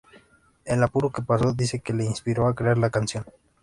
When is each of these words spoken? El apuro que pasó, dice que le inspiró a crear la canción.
El 0.65 0.81
apuro 0.81 1.11
que 1.11 1.21
pasó, 1.21 1.53
dice 1.53 1.79
que 1.79 1.93
le 1.93 2.03
inspiró 2.05 2.47
a 2.47 2.55
crear 2.55 2.75
la 2.79 2.89
canción. 2.89 3.23